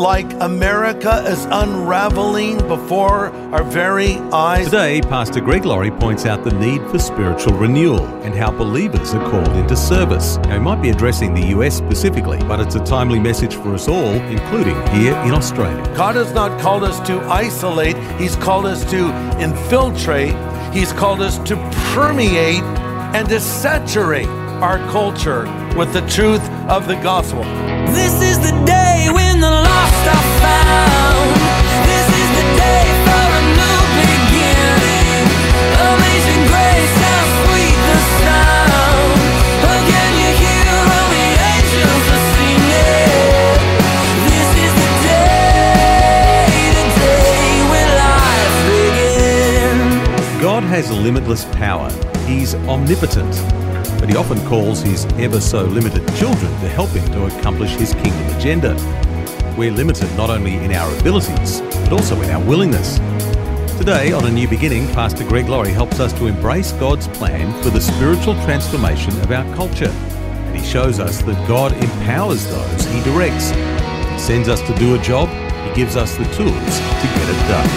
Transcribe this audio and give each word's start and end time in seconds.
like 0.00 0.32
America 0.40 1.22
is 1.26 1.44
unraveling 1.50 2.56
before 2.66 3.26
our 3.52 3.62
very 3.62 4.16
eyes? 4.32 4.64
Today, 4.64 5.02
Pastor 5.02 5.42
Greg 5.42 5.66
Laurie 5.66 5.90
points 5.90 6.24
out 6.24 6.42
the 6.42 6.54
need 6.54 6.80
for 6.90 6.98
spiritual 6.98 7.52
renewal 7.52 8.06
and 8.22 8.34
how 8.34 8.50
believers 8.50 9.12
are 9.12 9.30
called 9.30 9.54
into 9.56 9.76
service. 9.76 10.38
Now, 10.38 10.54
he 10.54 10.58
might 10.58 10.80
be 10.80 10.88
addressing 10.88 11.34
the 11.34 11.48
US 11.48 11.76
specifically, 11.76 12.38
but 12.38 12.60
it's 12.60 12.76
a 12.76 12.84
timely 12.84 13.18
message 13.18 13.54
for 13.54 13.74
us 13.74 13.88
all, 13.88 14.14
including 14.32 14.74
here 14.88 15.14
in 15.18 15.32
Australia. 15.32 15.84
God 15.94 16.14
has 16.14 16.32
not 16.32 16.58
called 16.62 16.82
us 16.82 16.98
to 17.06 17.20
isolate, 17.28 17.96
He's 18.18 18.36
called 18.36 18.64
us 18.64 18.90
to 18.90 19.10
infiltrate, 19.38 20.34
He's 20.72 20.94
called 20.94 21.20
us 21.20 21.36
to 21.46 21.56
permeate 21.92 22.62
and 23.12 23.28
to 23.28 23.38
saturate 23.38 24.28
our 24.62 24.78
culture 24.90 25.44
with 25.76 25.92
the 25.92 26.02
truth 26.02 26.42
of 26.70 26.86
the 26.86 26.96
gospel. 26.96 27.42
This 27.92 28.22
is 28.22 28.38
the 28.38 28.49
has 50.70 50.90
limitless 50.92 51.44
power. 51.56 51.90
He's 52.26 52.54
omnipotent, 52.54 53.30
but 54.00 54.08
he 54.08 54.16
often 54.16 54.40
calls 54.46 54.80
his 54.80 55.04
ever 55.18 55.40
so 55.40 55.64
limited 55.64 56.06
children 56.16 56.50
to 56.60 56.68
help 56.68 56.88
him 56.90 57.04
to 57.12 57.26
accomplish 57.26 57.72
his 57.72 57.92
kingdom 57.94 58.26
agenda. 58.36 58.74
We're 59.60 59.70
limited 59.70 60.10
not 60.16 60.30
only 60.30 60.54
in 60.54 60.72
our 60.72 60.90
abilities, 61.00 61.60
but 61.60 61.92
also 61.92 62.18
in 62.22 62.30
our 62.30 62.42
willingness. 62.42 62.96
Today, 63.76 64.10
on 64.10 64.24
A 64.24 64.30
New 64.30 64.48
Beginning, 64.48 64.86
Pastor 64.94 65.22
Greg 65.22 65.50
Laurie 65.50 65.70
helps 65.70 66.00
us 66.00 66.14
to 66.14 66.28
embrace 66.28 66.72
God's 66.72 67.06
plan 67.08 67.52
for 67.62 67.68
the 67.68 67.78
spiritual 67.78 68.32
transformation 68.44 69.12
of 69.20 69.30
our 69.30 69.44
culture. 69.54 69.90
And 69.90 70.56
he 70.56 70.64
shows 70.64 70.98
us 70.98 71.20
that 71.24 71.46
God 71.46 71.74
empowers 71.74 72.46
those 72.46 72.84
he 72.86 73.02
directs. 73.02 73.50
He 73.50 74.18
sends 74.18 74.48
us 74.48 74.62
to 74.62 74.74
do 74.76 74.94
a 74.94 74.98
job, 75.02 75.28
he 75.28 75.74
gives 75.74 75.94
us 75.94 76.16
the 76.16 76.24
tools 76.32 76.48
to 76.48 77.06
get 77.12 77.28
it 77.28 77.40
done. 77.44 77.68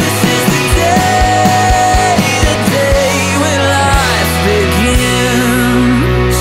This 0.00 0.24
is 0.24 0.44
the 0.48 0.64
day, 0.80 2.16
the 2.40 2.56
day 2.72 3.36
when 3.36 3.60
life 3.68 4.32
begins. 4.48 6.36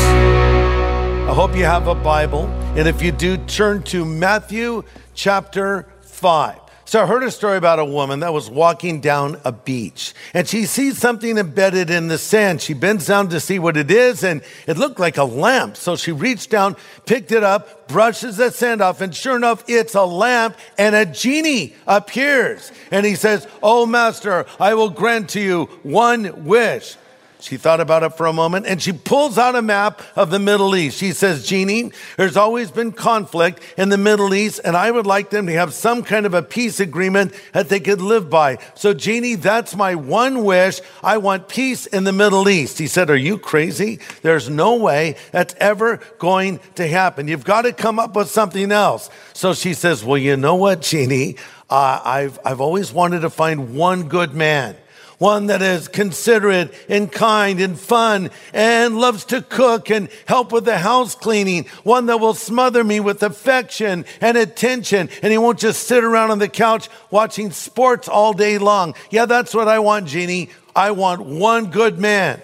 I 1.29 1.33
hope 1.33 1.53
you 1.57 1.65
have 1.65 1.87
a 1.87 1.95
Bible. 1.95 2.58
And 2.75 2.87
if 2.87 3.01
you 3.01 3.11
do, 3.11 3.35
turn 3.35 3.83
to 3.83 4.05
Matthew 4.05 4.83
chapter 5.13 5.87
5. 6.01 6.59
So 6.85 7.03
I 7.03 7.05
heard 7.05 7.23
a 7.23 7.31
story 7.31 7.57
about 7.57 7.77
a 7.77 7.85
woman 7.85 8.21
that 8.21 8.31
was 8.31 8.49
walking 8.49 9.01
down 9.01 9.39
a 9.43 9.51
beach 9.51 10.13
and 10.33 10.47
she 10.47 10.65
sees 10.65 10.97
something 10.97 11.37
embedded 11.37 11.89
in 11.89 12.07
the 12.07 12.17
sand. 12.17 12.61
She 12.61 12.73
bends 12.73 13.05
down 13.05 13.29
to 13.29 13.39
see 13.39 13.59
what 13.59 13.75
it 13.75 13.91
is 13.91 14.23
and 14.23 14.41
it 14.65 14.77
looked 14.77 14.99
like 14.99 15.17
a 15.17 15.23
lamp. 15.23 15.77
So 15.77 15.95
she 15.95 16.11
reached 16.11 16.49
down, 16.51 16.77
picked 17.05 17.31
it 17.31 17.43
up, 17.43 17.87
brushes 17.87 18.37
the 18.37 18.49
sand 18.49 18.81
off 18.81 19.01
and 19.01 19.13
sure 19.13 19.35
enough, 19.35 19.63
it's 19.67 19.93
a 19.93 20.05
lamp 20.05 20.55
and 20.77 20.95
a 20.95 21.05
genie 21.05 21.75
appears. 21.85 22.71
And 22.91 23.05
he 23.05 23.15
says, 23.15 23.47
Oh 23.61 23.85
master, 23.85 24.45
I 24.59 24.73
will 24.75 24.89
grant 24.89 25.29
to 25.29 25.41
you 25.41 25.65
one 25.83 26.45
wish. 26.45 26.95
She 27.41 27.55
thought 27.55 27.79
about 27.79 28.03
it 28.03 28.17
for 28.17 28.25
a 28.25 28.33
moment 28.33 28.65
and 28.65 28.81
she 28.81 28.91
pulls 28.91 29.37
out 29.37 29.55
a 29.55 29.61
map 29.61 30.01
of 30.17 30.29
the 30.29 30.39
Middle 30.39 30.75
East. 30.75 30.97
She 30.97 31.13
says, 31.13 31.47
Jeannie, 31.47 31.93
there's 32.17 32.35
always 32.35 32.69
been 32.69 32.91
conflict 32.91 33.61
in 33.77 33.87
the 33.87 33.97
Middle 33.97 34.33
East 34.33 34.59
and 34.65 34.75
I 34.75 34.91
would 34.91 35.07
like 35.07 35.29
them 35.29 35.47
to 35.47 35.53
have 35.53 35.73
some 35.73 36.03
kind 36.03 36.25
of 36.25 36.33
a 36.33 36.41
peace 36.41 36.81
agreement 36.81 37.33
that 37.53 37.69
they 37.69 37.79
could 37.79 38.01
live 38.01 38.29
by. 38.29 38.57
So 38.75 38.93
Jeannie, 38.93 39.35
that's 39.35 39.73
my 39.73 39.95
one 39.95 40.43
wish. 40.43 40.81
I 41.01 41.17
want 41.17 41.47
peace 41.47 41.85
in 41.85 42.03
the 42.03 42.11
Middle 42.11 42.49
East. 42.49 42.77
He 42.77 42.87
said, 42.87 43.09
are 43.09 43.15
you 43.15 43.37
crazy? 43.37 43.99
There's 44.21 44.49
no 44.49 44.75
way 44.75 45.15
that's 45.31 45.55
ever 45.59 46.01
going 46.17 46.59
to 46.75 46.85
happen. 46.89 47.29
You've 47.29 47.45
got 47.45 47.61
to 47.61 47.71
come 47.71 47.99
up 47.99 48.17
with 48.17 48.29
something 48.29 48.69
else. 48.69 49.09
So 49.31 49.53
she 49.53 49.73
says, 49.75 50.03
well, 50.03 50.17
you 50.17 50.35
know 50.35 50.55
what, 50.55 50.81
Jeannie? 50.81 51.37
Uh, 51.69 52.01
I've, 52.03 52.37
I've 52.43 52.59
always 52.59 52.91
wanted 52.91 53.21
to 53.21 53.29
find 53.29 53.75
one 53.75 54.09
good 54.09 54.33
man 54.33 54.75
one 55.19 55.47
that 55.47 55.61
is 55.61 55.87
considerate 55.87 56.73
and 56.89 57.11
kind 57.11 57.61
and 57.61 57.79
fun 57.79 58.31
and 58.53 58.97
loves 58.97 59.25
to 59.25 59.41
cook 59.41 59.91
and 59.91 60.09
help 60.25 60.51
with 60.51 60.65
the 60.65 60.79
house 60.79 61.13
cleaning, 61.13 61.65
one 61.83 62.07
that 62.07 62.19
will 62.19 62.33
smother 62.33 62.83
me 62.83 62.99
with 62.99 63.21
affection 63.21 64.05
and 64.19 64.37
attention, 64.37 65.09
and 65.21 65.31
he 65.31 65.37
won't 65.37 65.59
just 65.59 65.83
sit 65.83 66.03
around 66.03 66.31
on 66.31 66.39
the 66.39 66.49
couch 66.49 66.89
watching 67.11 67.51
sports 67.51 68.09
all 68.09 68.33
day 68.33 68.57
long. 68.57 68.95
Yeah, 69.11 69.25
that's 69.25 69.53
what 69.53 69.67
I 69.67 69.79
want, 69.79 70.07
Jeannie. 70.07 70.49
I 70.75 70.91
want 70.91 71.21
one 71.21 71.69
good 71.69 71.99
man. 71.99 72.41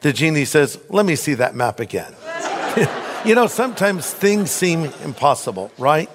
The 0.00 0.12
genie 0.12 0.44
says, 0.44 0.78
Let 0.88 1.06
me 1.06 1.16
see 1.16 1.34
that 1.34 1.54
map 1.54 1.80
again. 1.80 2.14
you 3.24 3.34
know, 3.34 3.46
sometimes 3.46 4.12
things 4.12 4.50
seem 4.50 4.84
impossible, 5.04 5.70
right? 5.78 6.10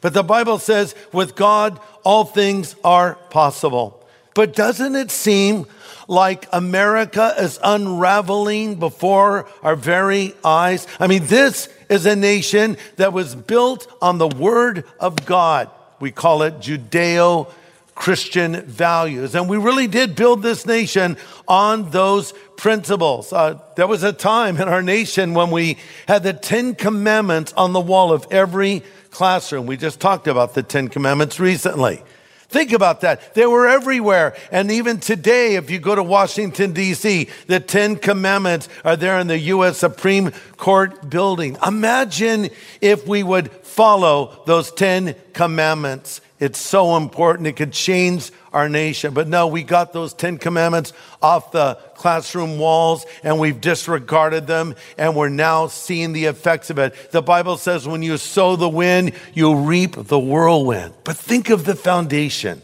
But 0.00 0.14
the 0.14 0.22
Bible 0.22 0.58
says, 0.58 0.94
with 1.12 1.34
God, 1.34 1.80
all 2.04 2.24
things 2.24 2.76
are 2.84 3.14
possible. 3.30 4.05
But 4.36 4.54
doesn't 4.54 4.94
it 4.96 5.10
seem 5.10 5.64
like 6.08 6.46
America 6.52 7.34
is 7.38 7.58
unraveling 7.64 8.74
before 8.74 9.48
our 9.62 9.74
very 9.74 10.34
eyes? 10.44 10.86
I 11.00 11.06
mean, 11.06 11.24
this 11.24 11.70
is 11.88 12.04
a 12.04 12.14
nation 12.14 12.76
that 12.96 13.14
was 13.14 13.34
built 13.34 13.90
on 14.02 14.18
the 14.18 14.28
Word 14.28 14.84
of 15.00 15.24
God. 15.24 15.70
We 16.00 16.10
call 16.10 16.42
it 16.42 16.58
Judeo 16.58 17.50
Christian 17.94 18.60
values. 18.66 19.34
And 19.34 19.48
we 19.48 19.56
really 19.56 19.86
did 19.86 20.14
build 20.14 20.42
this 20.42 20.66
nation 20.66 21.16
on 21.48 21.90
those 21.90 22.34
principles. 22.58 23.32
Uh, 23.32 23.58
there 23.74 23.86
was 23.86 24.02
a 24.02 24.12
time 24.12 24.58
in 24.58 24.68
our 24.68 24.82
nation 24.82 25.32
when 25.32 25.50
we 25.50 25.78
had 26.06 26.24
the 26.24 26.34
Ten 26.34 26.74
Commandments 26.74 27.54
on 27.56 27.72
the 27.72 27.80
wall 27.80 28.12
of 28.12 28.26
every 28.30 28.82
classroom. 29.10 29.64
We 29.64 29.78
just 29.78 29.98
talked 29.98 30.28
about 30.28 30.52
the 30.52 30.62
Ten 30.62 30.88
Commandments 30.88 31.40
recently. 31.40 32.02
Think 32.48 32.72
about 32.72 33.00
that. 33.00 33.34
They 33.34 33.46
were 33.46 33.66
everywhere. 33.66 34.36
And 34.52 34.70
even 34.70 35.00
today, 35.00 35.56
if 35.56 35.70
you 35.70 35.78
go 35.78 35.94
to 35.94 36.02
Washington, 36.02 36.72
D.C., 36.72 37.28
the 37.48 37.60
Ten 37.60 37.96
Commandments 37.96 38.68
are 38.84 38.96
there 38.96 39.18
in 39.18 39.26
the 39.26 39.38
U.S. 39.38 39.78
Supreme 39.78 40.30
Court 40.56 41.10
building. 41.10 41.56
Imagine 41.66 42.50
if 42.80 43.06
we 43.06 43.22
would 43.22 43.50
follow 43.50 44.42
those 44.46 44.70
Ten 44.70 45.16
Commandments. 45.32 46.20
It's 46.38 46.58
so 46.58 46.96
important. 46.96 47.46
It 47.46 47.56
could 47.56 47.72
change 47.72 48.30
our 48.52 48.68
nation. 48.68 49.14
But 49.14 49.26
no, 49.26 49.46
we 49.46 49.62
got 49.62 49.92
those 49.92 50.12
Ten 50.12 50.36
Commandments 50.36 50.92
off 51.22 51.50
the 51.50 51.78
classroom 51.94 52.58
walls 52.58 53.06
and 53.22 53.38
we've 53.38 53.60
disregarded 53.60 54.46
them 54.46 54.74
and 54.98 55.16
we're 55.16 55.30
now 55.30 55.66
seeing 55.68 56.12
the 56.12 56.26
effects 56.26 56.68
of 56.68 56.78
it. 56.78 57.10
The 57.10 57.22
Bible 57.22 57.56
says 57.56 57.88
when 57.88 58.02
you 58.02 58.18
sow 58.18 58.56
the 58.56 58.68
wind, 58.68 59.12
you 59.32 59.54
reap 59.54 59.96
the 59.96 60.18
whirlwind. 60.18 60.92
But 61.04 61.16
think 61.16 61.48
of 61.48 61.64
the 61.64 61.74
foundation 61.74 62.60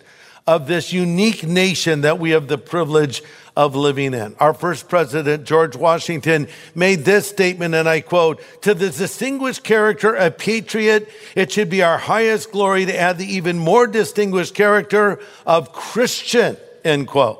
of 0.46 0.66
this 0.66 0.92
unique 0.92 1.46
nation 1.46 2.02
that 2.02 2.18
we 2.18 2.30
have 2.30 2.48
the 2.48 2.58
privilege 2.58 3.22
of 3.56 3.76
living 3.76 4.14
in. 4.14 4.34
Our 4.40 4.54
first 4.54 4.88
president, 4.88 5.44
George 5.44 5.76
Washington, 5.76 6.48
made 6.74 7.04
this 7.04 7.28
statement, 7.28 7.74
and 7.74 7.88
I 7.88 8.00
quote, 8.00 8.40
to 8.62 8.74
the 8.74 8.90
distinguished 8.90 9.62
character 9.62 10.14
of 10.14 10.38
patriot, 10.38 11.08
it 11.34 11.52
should 11.52 11.68
be 11.68 11.82
our 11.82 11.98
highest 11.98 12.52
glory 12.52 12.86
to 12.86 12.98
add 12.98 13.18
the 13.18 13.26
even 13.26 13.58
more 13.58 13.86
distinguished 13.86 14.54
character 14.54 15.20
of 15.44 15.72
Christian, 15.72 16.56
end 16.84 17.08
quote. 17.08 17.38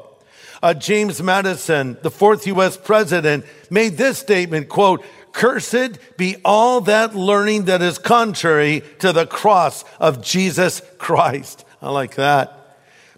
Uh, 0.62 0.75
James 0.75 1.20
Madison, 1.23 1.97
the 2.03 2.11
fourth 2.11 2.47
U.S. 2.47 2.76
president, 2.76 3.44
made 3.69 3.97
this 3.97 4.19
statement, 4.19 4.69
quote, 4.69 5.05
Cursed 5.32 5.99
be 6.19 6.37
all 6.44 6.82
that 6.82 7.17
learning 7.17 7.65
that 7.65 7.81
is 7.81 7.99
contrary 7.99 8.82
to 8.99 9.12
the 9.12 9.26
cross 9.26 9.82
of 9.99 10.23
Jesus 10.23 10.82
Christ. 10.99 11.65
I 11.81 11.91
like 11.91 12.17
that. 12.17 12.62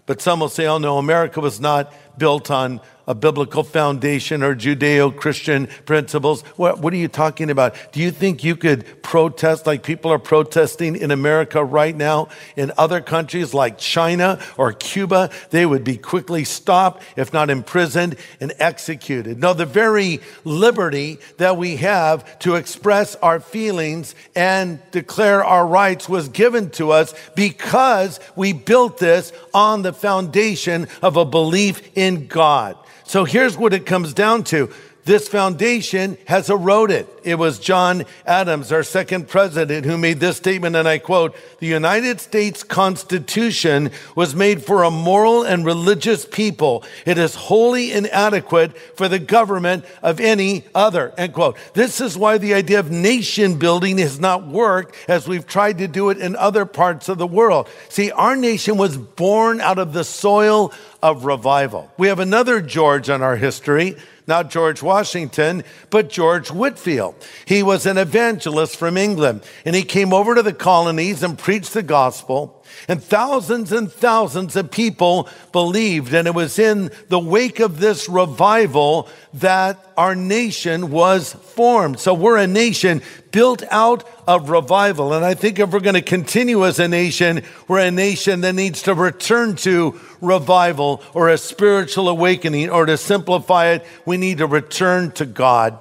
But 0.05 0.21
some 0.21 0.39
will 0.39 0.49
say, 0.49 0.67
oh 0.67 0.77
no, 0.77 0.97
America 0.97 1.39
was 1.41 1.59
not 1.59 1.91
built 2.17 2.51
on 2.51 2.81
a 3.07 3.13
biblical 3.13 3.63
foundation 3.63 4.41
or 4.41 4.55
Judeo 4.55 5.15
Christian 5.15 5.67
principles. 5.85 6.41
What, 6.57 6.79
what, 6.79 6.93
are 6.93 6.97
you 6.97 7.07
talking 7.07 7.49
about? 7.49 7.75
Do 7.91 8.01
you 8.01 8.11
think 8.11 8.43
you 8.43 8.55
could 8.55 9.03
protest 9.05 9.67
like 9.67 9.83
people 9.83 10.11
are 10.11 10.19
protesting 10.19 10.95
in 10.95 11.11
America 11.11 11.63
right 11.63 11.95
now? 11.95 12.27
In 12.55 12.71
other 12.75 13.01
countries 13.01 13.53
like 13.53 13.77
China 13.77 14.41
or 14.57 14.73
Cuba, 14.73 15.29
they 15.51 15.63
would 15.63 15.83
be 15.83 15.95
quickly 15.95 16.43
stopped, 16.43 17.03
if 17.15 17.31
not 17.31 17.51
imprisoned 17.51 18.15
and 18.41 18.51
executed. 18.57 19.39
No, 19.39 19.53
the 19.53 19.67
very 19.67 20.21
liberty 20.43 21.19
that 21.37 21.55
we 21.55 21.75
have 21.77 22.39
to 22.39 22.55
express 22.55 23.15
our 23.17 23.39
feelings 23.39 24.15
and 24.35 24.79
declare 24.89 25.45
our 25.45 25.67
rights 25.67 26.09
was 26.09 26.27
given 26.27 26.71
to 26.71 26.91
us 26.91 27.13
because 27.35 28.19
we 28.35 28.53
built 28.53 28.97
this 28.97 29.31
on 29.53 29.83
the 29.83 29.93
foundation 29.93 30.87
of 31.03 31.15
a 31.15 31.25
belief 31.25 31.95
in 31.95 32.25
God. 32.25 32.75
So 33.03 33.23
here's 33.23 33.55
what 33.55 33.71
it 33.71 33.85
comes 33.85 34.15
down 34.15 34.45
to. 34.45 34.73
This 35.05 35.27
foundation 35.27 36.17
has 36.25 36.49
eroded. 36.49 37.07
It 37.23 37.35
was 37.35 37.59
John 37.59 38.05
Adams, 38.25 38.71
our 38.71 38.81
second 38.81 39.27
president, 39.27 39.85
who 39.85 39.99
made 39.99 40.19
this 40.19 40.37
statement, 40.37 40.75
and 40.75 40.87
I 40.87 40.97
quote, 40.97 41.35
the 41.59 41.67
United 41.67 42.19
States 42.19 42.63
Constitution 42.63 43.91
was 44.15 44.33
made 44.33 44.63
for 44.63 44.81
a 44.81 44.89
moral 44.89 45.43
and 45.43 45.63
religious 45.63 46.25
people. 46.25 46.83
It 47.05 47.19
is 47.19 47.35
wholly 47.35 47.91
inadequate 47.91 48.75
for 48.97 49.07
the 49.07 49.19
government 49.19 49.85
of 50.01 50.19
any 50.19 50.63
other, 50.73 51.13
end 51.19 51.33
quote. 51.33 51.57
This 51.75 52.01
is 52.01 52.17
why 52.17 52.39
the 52.39 52.55
idea 52.55 52.79
of 52.79 52.89
nation 52.89 53.59
building 53.59 53.99
has 53.99 54.19
not 54.19 54.47
worked 54.47 54.95
as 55.07 55.27
we've 55.27 55.45
tried 55.45 55.77
to 55.77 55.87
do 55.87 56.09
it 56.09 56.17
in 56.17 56.35
other 56.35 56.65
parts 56.65 57.09
of 57.09 57.19
the 57.19 57.27
world. 57.27 57.69
See, 57.89 58.09
our 58.09 58.35
nation 58.35 58.77
was 58.77 58.97
born 58.97 59.61
out 59.61 59.77
of 59.77 59.93
the 59.93 60.03
soil 60.03 60.73
of 61.03 61.25
revival. 61.25 61.91
We 61.97 62.07
have 62.07 62.19
another 62.19 62.59
George 62.61 63.11
on 63.11 63.21
our 63.21 63.35
history, 63.35 63.97
not 64.27 64.49
George 64.49 64.81
Washington, 64.81 65.63
but 65.89 66.09
George 66.09 66.49
Whitefield. 66.49 67.15
He 67.45 67.63
was 67.63 67.85
an 67.85 67.97
evangelist 67.97 68.75
from 68.77 68.97
England, 68.97 69.43
and 69.65 69.75
he 69.75 69.83
came 69.83 70.13
over 70.13 70.35
to 70.35 70.41
the 70.41 70.53
colonies 70.53 71.23
and 71.23 71.37
preached 71.37 71.73
the 71.73 71.83
gospel. 71.83 72.63
And 72.87 73.03
thousands 73.03 73.71
and 73.71 73.91
thousands 73.91 74.55
of 74.55 74.71
people 74.71 75.29
believed. 75.51 76.13
And 76.13 76.27
it 76.27 76.35
was 76.35 76.59
in 76.59 76.91
the 77.09 77.19
wake 77.19 77.59
of 77.59 77.79
this 77.79 78.07
revival 78.07 79.09
that 79.35 79.79
our 79.97 80.15
nation 80.15 80.91
was 80.91 81.33
formed. 81.33 81.99
So 81.99 82.13
we're 82.13 82.37
a 82.37 82.47
nation 82.47 83.01
built 83.31 83.63
out 83.69 84.07
of 84.27 84.49
revival. 84.49 85.13
And 85.13 85.25
I 85.25 85.33
think 85.33 85.59
if 85.59 85.71
we're 85.71 85.79
going 85.79 85.95
to 85.95 86.01
continue 86.01 86.65
as 86.65 86.79
a 86.79 86.87
nation, 86.87 87.43
we're 87.67 87.79
a 87.79 87.91
nation 87.91 88.41
that 88.41 88.53
needs 88.53 88.83
to 88.83 88.93
return 88.93 89.55
to 89.57 89.99
revival 90.21 91.01
or 91.13 91.29
a 91.29 91.37
spiritual 91.37 92.09
awakening, 92.09 92.69
or 92.69 92.85
to 92.85 92.97
simplify 92.97 93.67
it, 93.67 93.85
we 94.05 94.17
need 94.17 94.37
to 94.37 94.47
return 94.47 95.11
to 95.11 95.25
God. 95.25 95.79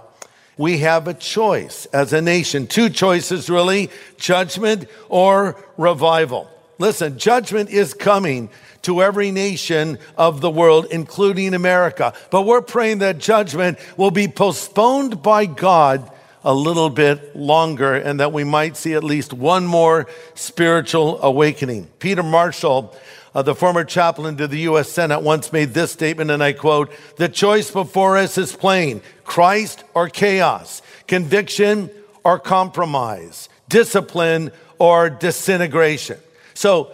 We 0.56 0.78
have 0.78 1.08
a 1.08 1.14
choice 1.14 1.86
as 1.86 2.12
a 2.12 2.20
nation. 2.20 2.66
Two 2.66 2.88
choices, 2.88 3.50
really 3.50 3.90
judgment 4.18 4.86
or 5.08 5.56
revival. 5.76 6.48
Listen, 6.78 7.18
judgment 7.18 7.70
is 7.70 7.94
coming 7.94 8.48
to 8.82 9.02
every 9.02 9.30
nation 9.30 9.98
of 10.16 10.40
the 10.40 10.50
world, 10.50 10.86
including 10.90 11.54
America. 11.54 12.12
But 12.30 12.42
we're 12.42 12.62
praying 12.62 12.98
that 12.98 13.18
judgment 13.18 13.78
will 13.96 14.10
be 14.10 14.28
postponed 14.28 15.22
by 15.22 15.46
God 15.46 16.10
a 16.44 16.54
little 16.54 16.90
bit 16.90 17.34
longer 17.34 17.94
and 17.94 18.20
that 18.20 18.32
we 18.32 18.44
might 18.44 18.76
see 18.76 18.92
at 18.92 19.02
least 19.02 19.32
one 19.32 19.64
more 19.66 20.06
spiritual 20.34 21.20
awakening. 21.22 21.88
Peter 21.98 22.22
Marshall, 22.22 22.94
uh, 23.34 23.40
the 23.40 23.54
former 23.54 23.82
chaplain 23.82 24.36
to 24.36 24.46
the 24.46 24.58
U.S. 24.60 24.90
Senate, 24.90 25.22
once 25.22 25.52
made 25.52 25.72
this 25.72 25.90
statement, 25.90 26.30
and 26.30 26.42
I 26.42 26.52
quote 26.52 26.92
The 27.16 27.30
choice 27.30 27.70
before 27.70 28.18
us 28.18 28.36
is 28.36 28.54
plain 28.54 29.00
Christ 29.24 29.84
or 29.94 30.10
chaos, 30.10 30.82
conviction 31.08 31.90
or 32.22 32.38
compromise, 32.38 33.48
discipline 33.68 34.52
or 34.78 35.08
disintegration. 35.08 36.18
So, 36.54 36.92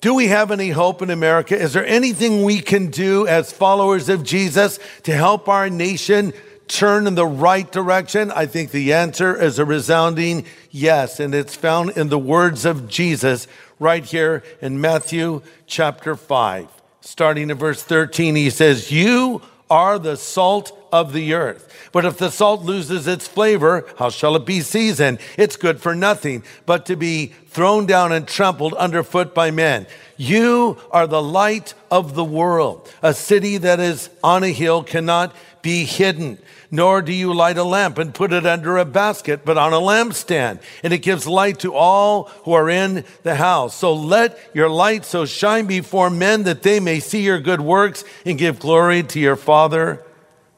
do 0.00 0.14
we 0.14 0.26
have 0.26 0.50
any 0.50 0.68
hope 0.68 1.00
in 1.00 1.08
America? 1.08 1.58
Is 1.58 1.72
there 1.72 1.86
anything 1.86 2.42
we 2.42 2.60
can 2.60 2.90
do 2.90 3.26
as 3.26 3.52
followers 3.52 4.10
of 4.10 4.22
Jesus 4.22 4.78
to 5.04 5.12
help 5.12 5.48
our 5.48 5.70
nation 5.70 6.34
turn 6.68 7.06
in 7.06 7.14
the 7.14 7.26
right 7.26 7.70
direction? 7.72 8.30
I 8.30 8.44
think 8.44 8.70
the 8.70 8.92
answer 8.92 9.34
is 9.40 9.58
a 9.58 9.64
resounding 9.64 10.44
yes. 10.70 11.20
And 11.20 11.34
it's 11.34 11.56
found 11.56 11.90
in 11.96 12.10
the 12.10 12.18
words 12.18 12.66
of 12.66 12.86
Jesus 12.86 13.46
right 13.78 14.04
here 14.04 14.42
in 14.60 14.78
Matthew 14.78 15.40
chapter 15.66 16.16
5. 16.16 16.68
Starting 17.00 17.48
in 17.48 17.56
verse 17.56 17.82
13, 17.82 18.34
he 18.34 18.50
says, 18.50 18.92
You 18.92 19.40
are 19.70 19.98
the 19.98 20.18
salt 20.18 20.83
of 20.94 21.12
the 21.12 21.34
earth. 21.34 21.90
But 21.90 22.04
if 22.04 22.18
the 22.18 22.30
salt 22.30 22.62
loses 22.62 23.08
its 23.08 23.26
flavor, 23.26 23.84
how 23.98 24.10
shall 24.10 24.36
it 24.36 24.46
be 24.46 24.60
seasoned? 24.60 25.18
It's 25.36 25.56
good 25.56 25.80
for 25.80 25.92
nothing 25.96 26.44
but 26.66 26.86
to 26.86 26.94
be 26.94 27.32
thrown 27.48 27.84
down 27.84 28.12
and 28.12 28.28
trampled 28.28 28.74
underfoot 28.74 29.34
by 29.34 29.50
men. 29.50 29.88
You 30.16 30.78
are 30.92 31.08
the 31.08 31.20
light 31.20 31.74
of 31.90 32.14
the 32.14 32.24
world. 32.24 32.88
A 33.02 33.12
city 33.12 33.58
that 33.58 33.80
is 33.80 34.08
on 34.22 34.44
a 34.44 34.52
hill 34.52 34.84
cannot 34.84 35.34
be 35.62 35.84
hidden 35.84 36.38
nor 36.70 37.02
do 37.02 37.12
you 37.12 37.32
light 37.32 37.56
a 37.56 37.62
lamp 37.62 37.98
and 37.98 38.12
put 38.12 38.32
it 38.32 38.44
under 38.44 38.76
a 38.76 38.84
basket, 38.84 39.44
but 39.44 39.56
on 39.56 39.72
a 39.72 39.78
lampstand, 39.78 40.60
and 40.82 40.92
it 40.92 40.98
gives 40.98 41.24
light 41.24 41.60
to 41.60 41.72
all 41.72 42.24
who 42.42 42.52
are 42.52 42.68
in 42.68 43.04
the 43.22 43.36
house. 43.36 43.76
So 43.76 43.94
let 43.94 44.36
your 44.52 44.68
light 44.68 45.04
so 45.04 45.24
shine 45.24 45.66
before 45.66 46.10
men 46.10 46.42
that 46.42 46.62
they 46.62 46.80
may 46.80 46.98
see 46.98 47.22
your 47.22 47.38
good 47.38 47.60
works 47.60 48.04
and 48.26 48.36
give 48.36 48.58
glory 48.58 49.04
to 49.04 49.20
your 49.20 49.36
Father 49.36 50.02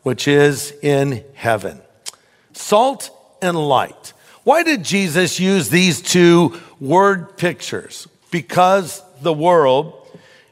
which 0.07 0.29
is 0.29 0.73
in 0.83 1.25
heaven. 1.35 1.81
Salt 2.53 3.11
and 3.43 3.59
light. 3.59 4.13
Why 4.45 4.63
did 4.63 4.85
Jesus 4.85 5.41
use 5.41 5.69
these 5.69 6.01
two 6.01 6.61
word 6.79 7.37
pictures? 7.37 8.07
Because 8.31 9.03
the 9.21 9.33
world 9.33 10.09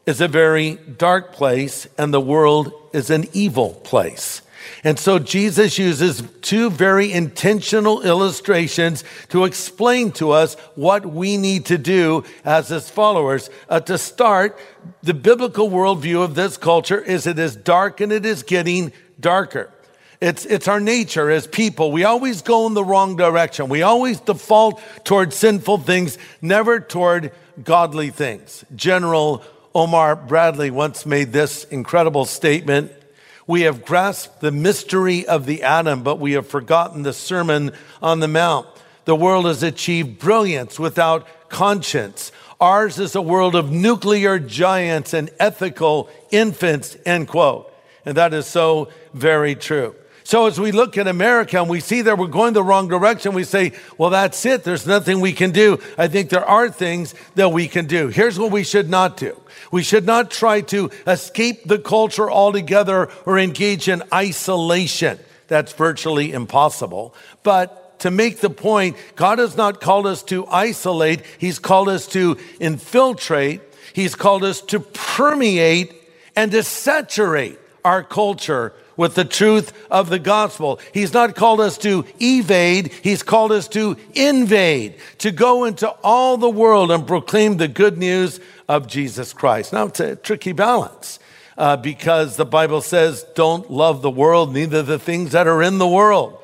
is 0.07 0.21
a 0.21 0.27
very 0.27 0.75
dark 0.75 1.35
place 1.35 1.87
and 1.97 2.13
the 2.13 2.21
world 2.21 2.73
is 2.93 3.11
an 3.11 3.27
evil 3.33 3.75
place. 3.85 4.43
And 4.83 4.99
so 4.99 5.19
Jesus 5.19 5.79
uses 5.79 6.23
two 6.43 6.71
very 6.71 7.13
intentional 7.13 8.03
illustrations 8.03 9.05
to 9.31 9.45
explain 9.45 10.13
to 10.13 10.31
us 10.31 10.55
what 10.75 11.07
we 11.07 11.37
need 11.37 11.67
to 11.67 11.79
do 11.79 12.25
as 12.45 12.69
his 12.69 12.91
followers. 12.91 13.51
Uh, 13.69 13.81
to 13.81 13.99
start, 13.99 14.59
the 15.03 15.15
biblical 15.15 15.71
worldview 15.71 16.23
of 16.23 16.35
this 16.35 16.57
culture 16.57 17.01
is 17.01 17.27
it 17.27 17.39
is 17.39 17.57
dark 17.57 18.01
and 18.01 18.13
it 18.13 18.27
is 18.27 18.43
getting 18.43 18.93
darker. 19.19 19.71
It's, 20.21 20.47
it's 20.47 20.69
our 20.69 20.81
nature 20.81 21.31
as 21.31 21.47
people. 21.47 21.93
We 21.93 22.05
always 22.05 22.43
go 22.43 22.67
in 22.67 22.75
the 22.75 22.85
wrong 22.85 23.17
direction. 23.17 23.69
We 23.69 23.83
always 23.83 24.21
default 24.21 24.81
toward 25.05 25.33
sinful 25.33 25.79
things, 25.79 26.19
never 26.41 26.81
toward 26.81 27.33
godly 27.63 28.11
things. 28.11 28.65
General 28.75 29.43
Omar 29.75 30.17
Bradley 30.17 30.71
once 30.71 31.05
made 31.05 31.33
this 31.33 31.65
incredible 31.65 32.25
statement 32.25 32.93
we 33.47 33.63
have 33.63 33.85
grasped 33.85 34.41
the 34.41 34.53
mystery 34.53 35.27
of 35.27 35.47
the 35.47 35.63
atom, 35.63 36.03
but 36.03 36.19
we 36.19 36.33
have 36.33 36.47
forgotten 36.47 37.03
the 37.03 37.13
Sermon 37.13 37.73
on 38.03 38.21
the 38.21 38.29
Mount. 38.29 38.67
The 39.05 39.17
world 39.17 39.45
has 39.45 39.63
achieved 39.63 40.19
brilliance 40.19 40.79
without 40.79 41.27
conscience. 41.49 42.33
Ours 42.61 42.99
is 42.99 43.15
a 43.15 43.21
world 43.21 43.55
of 43.55 43.71
nuclear 43.71 44.39
giants 44.39 45.13
and 45.13 45.31
ethical 45.39 46.09
infants, 46.31 46.97
end 47.05 47.29
quote. 47.29 47.71
And 48.07 48.17
that 48.17 48.33
is 48.33 48.47
so 48.47 48.89
very 49.13 49.55
true. 49.55 49.95
So 50.27 50.47
as 50.47 50.59
we 50.59 50.73
look 50.73 50.97
at 50.97 51.07
America 51.07 51.61
and 51.61 51.69
we 51.69 51.81
see 51.81 52.01
that 52.01 52.17
we're 52.17 52.29
going 52.29 52.55
the 52.55 52.63
wrong 52.63 52.89
direction, 52.89 53.35
we 53.35 53.45
say, 53.45 53.73
well, 53.99 54.09
that's 54.09 54.47
it. 54.47 54.65
There's 54.65 54.87
nothing 54.87 55.21
we 55.21 55.35
can 55.35 55.51
do. 55.51 55.79
I 55.99 56.09
think 56.09 56.31
there 56.31 56.45
are 56.45 56.71
things 56.71 57.15
that 57.35 57.51
we 57.51 57.69
can 57.69 57.87
do. 57.87 58.09
Here's 58.09 58.39
what 58.39 58.51
we 58.51 58.65
should 58.65 58.89
not 58.89 59.19
do. 59.19 59.39
We 59.71 59.83
should 59.83 60.07
not 60.07 60.31
try 60.31 60.63
to 60.63 60.91
escape 61.07 61.65
the 61.65 61.79
culture 61.79 62.31
altogether 62.31 63.11
or 63.27 63.39
engage 63.39 63.87
in 63.87 64.03
isolation. 64.15 65.19
That's 65.49 65.75
virtually 65.75 66.33
impossible. 66.33 67.15
But 67.43 68.01
to 68.01 68.11
make 68.11 68.41
the 68.41 68.51
point, 68.51 68.97
God 69.17 69.39
has 69.39 69.59
not 69.59 69.83
called 69.83 70.07
us 70.07 70.23
to 70.25 70.47
isolate. 70.47 71.23
He's 71.37 71.59
called 71.59 71.91
us 71.91 72.07
to 72.09 72.39
infiltrate. 72.61 73.61
He's 73.93 74.15
called 74.15 74.43
us 74.43 74.63
to 74.63 74.81
permeate 74.81 75.95
and 76.35 76.51
to 76.53 76.63
saturate 76.63 77.59
our 77.85 78.03
culture 78.03 78.73
with 78.97 79.15
the 79.15 79.25
truth 79.25 79.73
of 79.91 80.11
the 80.11 80.19
gospel. 80.19 80.81
He's 80.93 81.13
not 81.13 81.35
called 81.35 81.61
us 81.61 81.79
to 81.79 82.05
evade, 82.21 82.93
he's 83.03 83.23
called 83.23 83.53
us 83.53 83.69
to 83.69 83.97
invade, 84.15 84.97
to 85.19 85.31
go 85.31 85.65
into 85.65 85.89
all 86.03 86.37
the 86.37 86.51
world 86.51 86.91
and 86.91 87.07
proclaim 87.07 87.57
the 87.57 87.69
good 87.69 87.99
news 87.99 88.41
of 88.69 88.87
Jesus 88.87 89.33
Christ. 89.33 89.73
Now, 89.73 89.87
it's 89.87 90.01
a 90.01 90.17
tricky 90.17 90.53
balance. 90.53 91.19
Uh, 91.57 91.77
because 91.77 92.37
the 92.37 92.45
Bible 92.45 92.81
says, 92.81 93.25
don't 93.37 93.71
love 93.71 94.03
the 94.03 94.11
world, 94.11 94.53
neither 94.53 94.83
the 94.83 94.99
things 94.99 95.31
that 95.31 95.47
are 95.47 95.63
in 95.63 95.79
the 95.79 95.87
world. 95.87 96.43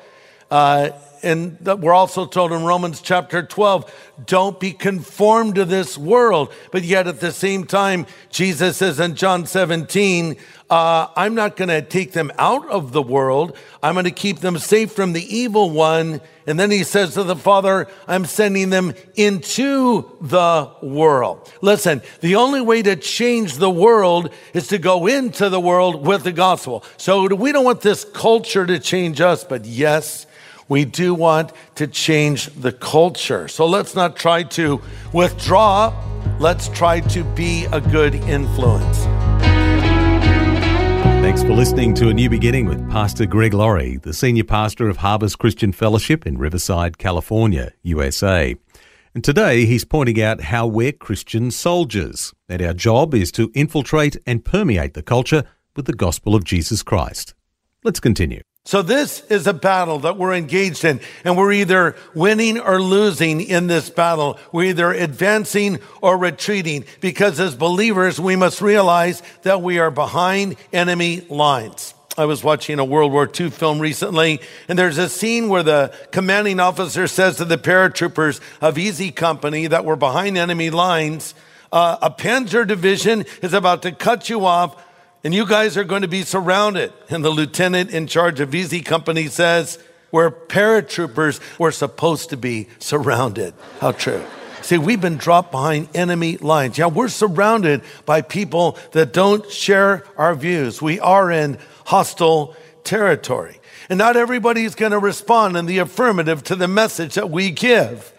Uh, 0.49 0.91
and 1.23 1.59
we're 1.59 1.93
also 1.93 2.25
told 2.25 2.51
in 2.51 2.63
Romans 2.63 3.01
chapter 3.01 3.43
12, 3.43 3.93
don't 4.25 4.59
be 4.59 4.71
conformed 4.71 5.55
to 5.55 5.65
this 5.65 5.97
world. 5.97 6.51
But 6.71 6.83
yet 6.83 7.07
at 7.07 7.19
the 7.19 7.31
same 7.31 7.65
time, 7.65 8.05
Jesus 8.29 8.77
says 8.77 8.99
in 8.99 9.15
John 9.15 9.45
17, 9.45 10.35
uh, 10.71 11.09
I'm 11.17 11.35
not 11.35 11.57
going 11.57 11.67
to 11.67 11.81
take 11.81 12.13
them 12.13 12.31
out 12.39 12.67
of 12.69 12.93
the 12.93 13.01
world. 13.01 13.57
I'm 13.83 13.93
going 13.93 14.05
to 14.05 14.11
keep 14.11 14.39
them 14.39 14.57
safe 14.57 14.93
from 14.93 15.11
the 15.11 15.37
evil 15.37 15.69
one. 15.69 16.21
And 16.47 16.57
then 16.57 16.71
he 16.71 16.85
says 16.85 17.15
to 17.15 17.23
the 17.23 17.35
Father, 17.35 17.89
I'm 18.07 18.23
sending 18.23 18.69
them 18.69 18.93
into 19.15 20.09
the 20.21 20.71
world. 20.81 21.51
Listen, 21.61 22.01
the 22.21 22.35
only 22.35 22.61
way 22.61 22.81
to 22.83 22.95
change 22.95 23.57
the 23.57 23.69
world 23.69 24.33
is 24.53 24.67
to 24.67 24.77
go 24.77 25.07
into 25.07 25.49
the 25.49 25.59
world 25.59 26.07
with 26.07 26.23
the 26.23 26.31
gospel. 26.31 26.85
So 26.95 27.27
we 27.35 27.51
don't 27.51 27.65
want 27.65 27.81
this 27.81 28.05
culture 28.05 28.65
to 28.65 28.79
change 28.79 29.19
us, 29.19 29.43
but 29.43 29.65
yes, 29.65 30.25
we 30.69 30.85
do 30.85 31.13
want 31.13 31.51
to 31.75 31.85
change 31.85 32.45
the 32.45 32.71
culture. 32.71 33.49
So 33.49 33.65
let's 33.65 33.93
not 33.93 34.15
try 34.15 34.43
to 34.43 34.81
withdraw. 35.11 35.93
Let's 36.39 36.69
try 36.69 37.01
to 37.01 37.25
be 37.25 37.65
a 37.73 37.81
good 37.81 38.15
influence. 38.15 39.20
Thanks 41.31 41.43
for 41.43 41.53
listening 41.53 41.93
to 41.93 42.09
A 42.09 42.13
New 42.13 42.29
Beginning 42.29 42.65
with 42.65 42.91
Pastor 42.91 43.25
Greg 43.25 43.53
Laurie, 43.53 43.95
the 43.95 44.13
senior 44.13 44.43
pastor 44.43 44.89
of 44.89 44.97
Harvest 44.97 45.39
Christian 45.39 45.71
Fellowship 45.71 46.27
in 46.27 46.37
Riverside, 46.37 46.97
California, 46.97 47.71
USA. 47.83 48.53
And 49.15 49.23
today 49.23 49.65
he's 49.65 49.85
pointing 49.85 50.21
out 50.21 50.41
how 50.41 50.67
we're 50.67 50.91
Christian 50.91 51.49
soldiers, 51.49 52.33
and 52.49 52.61
our 52.61 52.73
job 52.73 53.13
is 53.13 53.31
to 53.31 53.49
infiltrate 53.55 54.17
and 54.27 54.43
permeate 54.43 54.93
the 54.93 55.01
culture 55.01 55.45
with 55.73 55.85
the 55.85 55.93
gospel 55.93 56.35
of 56.35 56.43
Jesus 56.43 56.83
Christ. 56.83 57.33
Let's 57.81 58.01
continue. 58.01 58.41
So 58.63 58.83
this 58.83 59.21
is 59.21 59.47
a 59.47 59.53
battle 59.53 59.99
that 59.99 60.17
we're 60.17 60.35
engaged 60.35 60.85
in, 60.85 61.01
and 61.23 61.35
we're 61.35 61.51
either 61.53 61.95
winning 62.13 62.59
or 62.59 62.79
losing 62.79 63.41
in 63.41 63.65
this 63.65 63.89
battle. 63.89 64.37
We're 64.51 64.69
either 64.69 64.93
advancing 64.93 65.79
or 65.99 66.15
retreating, 66.15 66.85
because 66.99 67.39
as 67.39 67.55
believers, 67.55 68.19
we 68.19 68.35
must 68.35 68.61
realize 68.61 69.23
that 69.41 69.63
we 69.63 69.79
are 69.79 69.89
behind 69.89 70.57
enemy 70.71 71.21
lines. 71.27 71.95
I 72.17 72.25
was 72.25 72.43
watching 72.43 72.77
a 72.77 72.85
World 72.85 73.11
War 73.11 73.27
II 73.27 73.49
film 73.49 73.79
recently, 73.79 74.41
and 74.67 74.77
there's 74.77 74.99
a 74.99 75.09
scene 75.09 75.49
where 75.49 75.63
the 75.63 75.95
commanding 76.11 76.59
officer 76.59 77.07
says 77.07 77.37
to 77.37 77.45
the 77.45 77.57
paratroopers 77.57 78.41
of 78.61 78.77
Easy 78.77 79.11
Company 79.11 79.67
that 79.67 79.85
were 79.85 79.95
behind 79.95 80.37
enemy 80.37 80.69
lines, 80.69 81.33
uh, 81.71 81.97
a 82.01 82.11
Panzer 82.11 82.67
division 82.67 83.25
is 83.41 83.53
about 83.53 83.81
to 83.83 83.91
cut 83.91 84.29
you 84.29 84.45
off 84.45 84.83
and 85.23 85.33
you 85.33 85.45
guys 85.45 85.77
are 85.77 85.83
going 85.83 86.01
to 86.01 86.07
be 86.07 86.23
surrounded. 86.23 86.91
And 87.09 87.23
the 87.23 87.29
lieutenant 87.29 87.91
in 87.91 88.07
charge 88.07 88.39
of 88.39 88.55
Easy 88.55 88.81
Company 88.81 89.27
says, 89.27 89.77
We're 90.11 90.31
paratroopers 90.31 91.39
We're 91.59 91.71
supposed 91.71 92.29
to 92.31 92.37
be 92.37 92.67
surrounded. 92.79 93.53
How 93.79 93.91
true. 93.91 94.23
See, 94.61 94.77
we've 94.77 95.01
been 95.01 95.17
dropped 95.17 95.51
behind 95.51 95.89
enemy 95.95 96.37
lines. 96.37 96.77
Yeah, 96.77 96.87
we're 96.87 97.09
surrounded 97.09 97.81
by 98.05 98.21
people 98.21 98.77
that 98.91 99.11
don't 99.11 99.49
share 99.51 100.05
our 100.17 100.35
views. 100.35 100.81
We 100.81 100.99
are 100.99 101.31
in 101.31 101.57
hostile 101.85 102.55
territory. 102.83 103.59
And 103.89 103.97
not 103.97 104.15
everybody 104.15 104.63
is 104.63 104.75
going 104.75 104.91
to 104.91 104.99
respond 104.99 105.57
in 105.57 105.65
the 105.65 105.79
affirmative 105.79 106.43
to 106.45 106.55
the 106.55 106.67
message 106.67 107.15
that 107.15 107.29
we 107.29 107.49
give. 107.51 108.13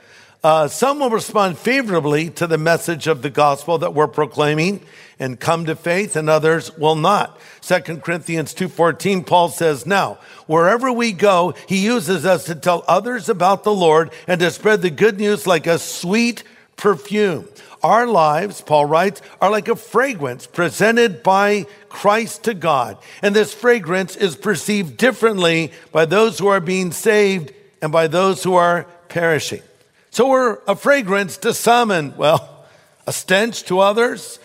Uh, 0.45 0.67
some 0.67 0.99
will 0.99 1.11
respond 1.11 1.57
favorably 1.57 2.29
to 2.29 2.49
the 2.49 2.59
message 2.59 3.07
of 3.07 3.23
the 3.23 3.31
gospel 3.31 3.79
that 3.79 3.95
we're 3.95 4.09
proclaiming 4.09 4.81
and 5.21 5.39
come 5.39 5.65
to 5.67 5.77
faith 5.77 6.17
and 6.17 6.29
others 6.29 6.77
will 6.77 6.97
not. 6.97 7.39
2 7.61 8.03
Corinthians 8.03 8.53
2:14 8.53 9.23
Paul 9.23 9.51
says, 9.51 9.87
"Now, 9.87 10.19
wherever 10.49 10.91
we 10.91 11.13
go, 11.13 11.55
he 11.69 11.77
uses 11.77 12.27
us 12.27 12.43
to 12.45 12.57
tell 12.57 12.85
others 12.89 13.29
about 13.29 13.63
the 13.63 13.73
Lord 13.73 14.11
and 14.27 14.41
to 14.41 14.51
spread 14.51 14.83
the 14.83 14.91
good 14.91 15.21
news 15.21 15.47
like 15.47 15.69
a 15.69 15.79
sweet 15.79 16.43
perfume." 16.77 17.47
Our 17.85 18.09
lives, 18.09 18.63
Paul 18.63 18.87
writes, 18.87 19.23
are 19.41 19.51
like 19.51 19.69
a 19.69 19.77
fragrance 19.77 20.47
presented 20.47 21.23
by 21.23 21.67
Christ 21.89 22.45
to 22.45 22.55
God. 22.55 22.97
And 23.23 23.35
this 23.35 23.53
fragrance 23.53 24.17
is 24.17 24.35
perceived 24.35 24.97
differently 24.97 25.73
by 25.93 26.05
those 26.05 26.39
who 26.39 26.49
are 26.49 26.61
being 26.61 26.91
saved 26.91 27.53
and 27.81 27.93
by 27.93 28.09
those 28.09 28.43
who 28.43 28.55
are 28.55 28.87
perishing. 29.09 29.63
So 30.13 30.29
we're 30.29 30.59
a 30.69 30.77
fragrance 30.77 31.39
to 31.39 31.55
some 31.55 31.91
and, 31.91 32.15
well, 32.19 32.67
a 33.07 33.13
stench 33.15 33.63
to 33.65 33.81
others. 33.81 34.39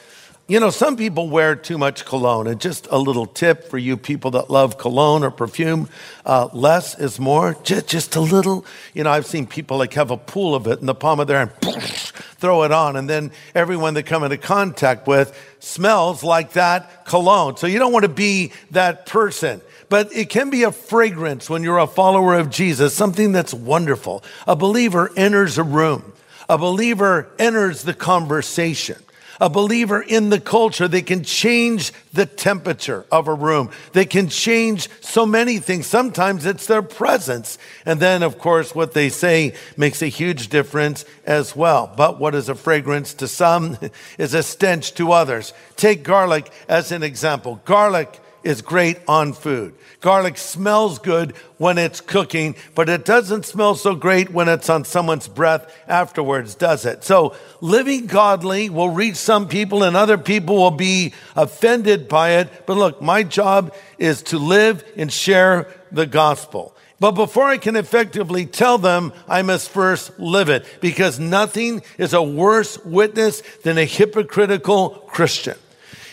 You 0.48 0.62
know, 0.62 0.70
some 0.70 0.96
people 0.96 1.30
wear 1.30 1.58
too 1.58 1.78
much 1.78 2.06
cologne. 2.06 2.48
And 2.48 2.62
just 2.62 2.88
a 2.90 2.98
little 2.98 3.26
tip 3.26 3.70
for 3.70 3.78
you 3.78 3.98
people 3.98 4.32
that 4.32 4.50
love 4.50 4.78
cologne 4.78 5.26
or 5.26 5.30
perfume 5.30 5.90
uh, 6.26 6.48
less 6.54 6.98
is 6.98 7.20
more. 7.20 7.58
Just, 7.64 7.88
just 7.88 8.16
a 8.16 8.22
little. 8.22 8.66
You 8.94 9.04
know, 9.04 9.12
I've 9.12 9.26
seen 9.26 9.46
people 9.46 9.78
like 9.78 9.94
have 9.96 10.10
a 10.10 10.16
pool 10.16 10.56
of 10.56 10.68
it 10.68 10.80
in 10.80 10.86
the 10.86 10.96
palm 10.96 11.20
of 11.20 11.28
their 11.28 11.40
hand, 11.40 11.52
throw 11.62 12.64
it 12.64 12.72
on. 12.72 12.96
And 12.96 13.10
then 13.10 13.34
everyone 13.54 13.94
they 13.94 14.04
come 14.04 14.24
into 14.24 14.38
contact 14.38 15.06
with 15.06 15.38
smells 15.60 16.24
like 16.24 16.54
that 16.54 17.06
cologne. 17.06 17.58
So 17.58 17.68
you 17.68 17.78
don't 17.78 17.92
want 17.92 18.04
to 18.04 18.10
be 18.10 18.54
that 18.72 19.06
person 19.06 19.60
but 19.90 20.14
it 20.14 20.30
can 20.30 20.50
be 20.50 20.64
a 20.64 20.72
fragrance 20.72 21.50
when 21.50 21.64
you're 21.64 21.78
a 21.78 21.88
follower 21.88 22.36
of 22.36 22.50
Jesus, 22.50 22.94
something 22.94 23.32
that's 23.32 23.54
wonderful. 23.54 24.24
A 24.46 24.56
believer 24.56 25.12
enters 25.16 25.58
a 25.58 25.64
room. 25.64 26.14
A 26.50 26.58
believer 26.58 27.30
enters 27.40 27.84
the 27.84 27.94
conversation. 27.94 28.98
A 29.40 29.50
believer 29.50 30.02
in 30.02 30.30
the 30.30 30.40
culture, 30.40 30.88
they 30.88 31.04
can 31.04 31.24
change 31.24 31.92
the 32.12 32.26
temperature 32.26 33.06
of 33.12 33.28
a 33.28 33.34
room. 33.34 33.70
They 33.94 34.06
can 34.06 34.30
change 34.30 34.90
so 35.02 35.28
many 35.28 35.60
things. 35.60 35.86
Sometimes 35.86 36.46
it's 36.46 36.66
their 36.66 36.82
presence. 36.82 37.60
And 37.86 38.00
then, 38.00 38.24
of 38.24 38.40
course, 38.40 38.74
what 38.74 38.94
they 38.94 39.10
say 39.10 39.54
makes 39.76 40.02
a 40.02 40.08
huge 40.08 40.48
difference 40.48 41.06
as 41.24 41.56
well. 41.56 41.92
But 41.96 42.20
what 42.20 42.34
is 42.34 42.50
a 42.50 42.56
fragrance 42.56 43.14
to 43.16 43.28
some 43.28 43.78
is 44.18 44.34
a 44.34 44.42
stench 44.42 44.96
to 44.96 45.12
others. 45.12 45.54
Take 45.76 46.04
garlic 46.04 46.50
as 46.68 46.92
an 46.92 47.04
example. 47.04 47.62
Garlic 47.64 48.20
is 48.48 48.62
great 48.62 48.98
on 49.10 49.34
food. 49.34 49.74
Garlic 50.00 50.38
smells 50.38 51.00
good 51.00 51.36
when 51.58 51.78
it's 51.78 52.00
cooking, 52.00 52.56
but 52.76 52.88
it 52.88 53.04
doesn't 53.04 53.46
smell 53.46 53.76
so 53.76 53.94
great 53.94 54.32
when 54.32 54.48
it's 54.48 54.70
on 54.70 54.86
someone's 54.86 55.28
breath 55.28 55.70
afterwards, 55.86 56.56
does 56.56 56.86
it? 56.86 57.04
So 57.04 57.36
living 57.60 58.06
godly 58.06 58.70
will 58.70 58.90
reach 58.90 59.18
some 59.18 59.50
people 59.50 59.84
and 59.84 59.98
other 59.98 60.18
people 60.18 60.56
will 60.56 60.72
be 60.72 61.14
offended 61.36 62.08
by 62.08 62.38
it. 62.38 62.66
But 62.66 62.78
look, 62.78 63.02
my 63.02 63.24
job 63.24 63.74
is 63.98 64.22
to 64.24 64.38
live 64.38 64.82
and 64.96 65.12
share 65.12 65.68
the 65.92 66.06
gospel. 66.06 66.74
But 67.02 67.12
before 67.12 67.46
I 67.46 67.58
can 67.58 67.76
effectively 67.76 68.46
tell 68.46 68.78
them, 68.78 69.12
I 69.28 69.42
must 69.42 69.70
first 69.70 70.18
live 70.20 70.48
it 70.48 70.66
because 70.80 71.20
nothing 71.20 71.84
is 71.98 72.14
a 72.14 72.24
worse 72.24 72.78
witness 72.86 73.42
than 73.64 73.78
a 73.78 73.84
hypocritical 73.84 74.90
Christian. 75.08 75.58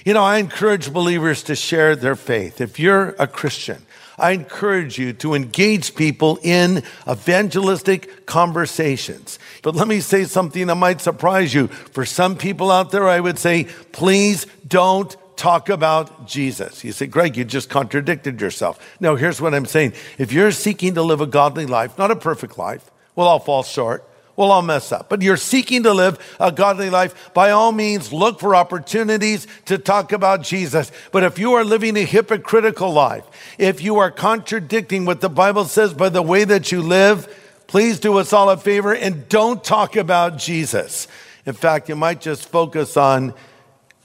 You 0.05 0.13
know, 0.13 0.23
I 0.23 0.37
encourage 0.37 0.93
believers 0.93 1.45
to 1.45 1.57
share 1.57 1.97
their 1.97 2.15
faith. 2.15 2.61
If 2.61 2.79
you're 2.79 3.17
a 3.19 3.27
Christian, 3.27 3.87
I 4.19 4.33
encourage 4.33 4.99
you 4.99 5.15
to 5.15 5.33
engage 5.33 5.95
people 5.95 6.39
in 6.43 6.83
evangelistic 7.09 8.27
conversations. 8.27 9.39
But 9.63 9.75
let 9.75 9.89
me 9.89 10.01
say 10.01 10.25
something 10.25 10.67
that 10.67 10.75
might 10.75 11.01
surprise 11.01 11.55
you. 11.55 11.69
For 11.69 12.05
some 12.05 12.37
people 12.37 12.71
out 12.71 12.91
there, 12.91 13.09
I 13.09 13.19
would 13.19 13.39
say, 13.39 13.65
please 13.93 14.47
don't 14.69 15.17
talk 15.37 15.71
about 15.71 16.29
Jesus. 16.29 16.85
You 16.85 16.93
say, 16.93 17.07
Greg, 17.07 17.39
you 17.39 17.47
just 17.47 17.71
contradicted 17.71 18.43
yourself. 18.43 18.79
No, 19.01 19.17
here's 19.17 19.41
what 19.41 19.55
I'm 19.55 19.67
saying. 19.67 19.95
If 20.19 20.33
you're 20.33 20.53
seeking 20.53 20.95
to 20.95 21.03
live 21.03 21.23
a 21.23 21.27
godly 21.27 21.65
life, 21.65 21.97
not 21.97 22.11
a 22.11 22.17
perfect 22.17 22.59
life, 22.59 22.91
we'll 23.17 23.27
all 23.27 23.41
fall 23.41 23.63
short. 23.63 24.07
We'll 24.37 24.51
all 24.51 24.63
mess 24.63 24.91
up. 24.91 25.09
But 25.09 25.23
you're 25.23 25.37
seeking 25.37 25.85
to 25.85 25.93
live 25.93 26.19
a 26.41 26.51
godly 26.51 26.91
life. 26.91 27.33
By 27.35 27.51
all 27.51 27.71
means, 27.71 28.13
look 28.13 28.41
for 28.41 28.57
opportunities 28.57 29.47
to 29.67 29.79
talk 29.79 30.13
about 30.13 30.43
Jesus. 30.43 30.91
But 31.13 31.23
if 31.23 31.39
you 31.39 31.53
are 31.53 31.65
living 31.65 31.97
a 31.97 32.05
hypocritical 32.05 32.93
life, 32.93 33.25
if 33.59 33.81
you 33.81 33.99
are 33.99 34.11
contradicting 34.11 35.05
what 35.05 35.21
the 35.21 35.29
Bible 35.29 35.67
says 35.67 35.95
by 35.95 36.09
the 36.09 36.23
way 36.23 36.45
that 36.45 36.73
you 36.73 36.83
live, 36.83 37.33
please 37.69 38.01
do 38.01 38.19
us 38.19 38.33
all 38.33 38.51
a 38.51 38.57
favor 38.57 38.95
and 38.95 39.29
don't 39.29 39.63
talk 39.63 39.95
about 39.95 40.37
Jesus. 40.37 41.07
In 41.47 41.53
fact, 41.53 41.89
you 41.89 41.97
might 41.97 42.21
just 42.21 42.49
focus 42.49 42.97
on 42.97 43.35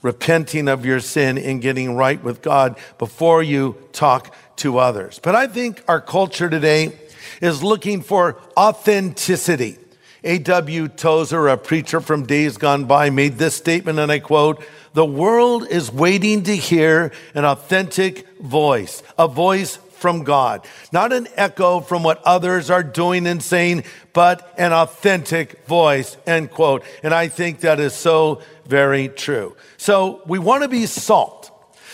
repenting 0.02 0.68
of 0.68 0.86
your 0.86 1.00
sin 1.00 1.38
and 1.38 1.60
getting 1.60 1.96
right 1.96 2.22
with 2.22 2.40
God 2.40 2.78
before 2.98 3.42
you 3.42 3.76
talk 3.92 4.34
to 4.56 4.78
others. 4.78 5.18
But 5.22 5.34
I 5.34 5.46
think 5.46 5.82
our 5.88 6.00
culture 6.00 6.48
today 6.48 6.92
is 7.40 7.62
looking 7.62 8.02
for 8.02 8.38
authenticity. 8.56 9.78
A.W. 10.24 10.88
Tozer, 10.88 11.48
a 11.48 11.56
preacher 11.56 12.00
from 12.00 12.26
days 12.26 12.56
gone 12.56 12.84
by, 12.84 13.10
made 13.10 13.38
this 13.38 13.56
statement, 13.56 13.98
and 13.98 14.12
I 14.12 14.18
quote, 14.18 14.62
the 14.92 15.04
world 15.04 15.66
is 15.68 15.92
waiting 15.92 16.42
to 16.44 16.56
hear 16.56 17.12
an 17.34 17.44
authentic 17.44 18.26
voice, 18.38 19.02
a 19.18 19.28
voice 19.28 19.76
from 20.00 20.24
God, 20.24 20.66
not 20.92 21.12
an 21.12 21.28
echo 21.36 21.80
from 21.80 22.02
what 22.02 22.22
others 22.24 22.70
are 22.70 22.82
doing 22.82 23.26
and 23.26 23.42
saying, 23.42 23.84
but 24.12 24.52
an 24.58 24.72
authentic 24.72 25.64
voice, 25.66 26.16
end 26.26 26.50
quote. 26.50 26.82
And 27.02 27.14
I 27.14 27.28
think 27.28 27.60
that 27.60 27.78
is 27.78 27.94
so 27.94 28.40
very 28.66 29.08
true. 29.08 29.56
So 29.76 30.22
we 30.26 30.38
want 30.38 30.62
to 30.62 30.68
be 30.68 30.86
salt. 30.86 31.50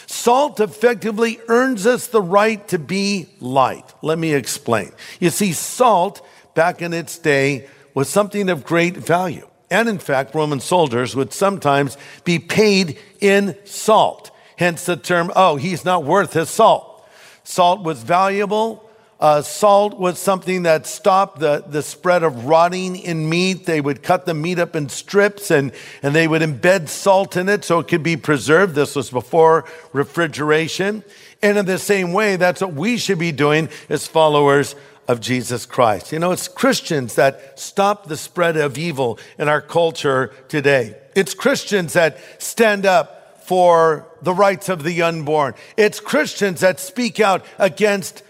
Salt 0.06 0.60
effectively 0.60 1.40
earns 1.48 1.84
us 1.84 2.06
the 2.06 2.22
right 2.22 2.66
to 2.68 2.78
be 2.78 3.28
light. 3.40 3.92
Let 4.02 4.18
me 4.18 4.34
explain. 4.34 4.92
You 5.18 5.30
see, 5.30 5.52
salt 5.52 6.24
back 6.54 6.80
in 6.80 6.94
its 6.94 7.18
day 7.18 7.68
was 7.96 8.10
something 8.10 8.50
of 8.50 8.62
great 8.62 8.94
value. 8.94 9.48
And 9.70 9.88
in 9.88 9.98
fact, 9.98 10.34
Roman 10.34 10.60
soldiers 10.60 11.16
would 11.16 11.32
sometimes 11.32 11.96
be 12.24 12.38
paid 12.38 12.98
in 13.22 13.56
salt. 13.64 14.30
Hence 14.58 14.84
the 14.84 14.98
term, 14.98 15.32
oh, 15.34 15.56
he's 15.56 15.82
not 15.82 16.04
worth 16.04 16.34
his 16.34 16.50
salt. 16.50 17.08
Salt 17.42 17.82
was 17.82 18.02
valuable. 18.02 18.86
Uh, 19.18 19.40
salt 19.40 19.98
was 19.98 20.18
something 20.18 20.64
that 20.64 20.86
stopped 20.86 21.38
the, 21.38 21.64
the 21.66 21.82
spread 21.82 22.22
of 22.22 22.44
rotting 22.44 22.96
in 22.96 23.30
meat. 23.30 23.64
They 23.64 23.80
would 23.80 24.02
cut 24.02 24.26
the 24.26 24.34
meat 24.34 24.58
up 24.58 24.76
in 24.76 24.90
strips 24.90 25.50
and, 25.50 25.72
and 26.02 26.14
they 26.14 26.28
would 26.28 26.42
embed 26.42 26.90
salt 26.90 27.34
in 27.34 27.48
it 27.48 27.64
so 27.64 27.78
it 27.78 27.88
could 27.88 28.02
be 28.02 28.18
preserved. 28.18 28.74
This 28.74 28.94
was 28.94 29.08
before 29.08 29.64
refrigeration. 29.94 31.02
And 31.42 31.56
in 31.56 31.64
the 31.64 31.78
same 31.78 32.12
way, 32.12 32.36
that's 32.36 32.60
what 32.60 32.74
we 32.74 32.98
should 32.98 33.18
be 33.18 33.32
doing 33.32 33.70
as 33.88 34.06
followers 34.06 34.74
of 35.08 35.20
Jesus 35.20 35.66
Christ. 35.66 36.12
You 36.12 36.18
know, 36.18 36.32
it's 36.32 36.48
Christians 36.48 37.14
that 37.14 37.58
stop 37.58 38.06
the 38.06 38.16
spread 38.16 38.56
of 38.56 38.76
evil 38.76 39.18
in 39.38 39.48
our 39.48 39.60
culture 39.60 40.32
today. 40.48 40.96
It's 41.14 41.34
Christians 41.34 41.92
that 41.92 42.18
stand 42.42 42.84
up 42.84 43.42
for 43.44 44.08
the 44.22 44.34
rights 44.34 44.68
of 44.68 44.82
the 44.82 45.02
unborn. 45.02 45.54
It's 45.76 46.00
Christians 46.00 46.60
that 46.60 46.80
speak 46.80 47.20
out 47.20 47.44
against 47.58 48.22